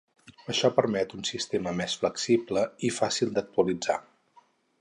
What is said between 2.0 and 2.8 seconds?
flexible